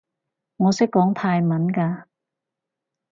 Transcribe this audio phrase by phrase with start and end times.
[0.57, 2.05] 我識講泰文㗎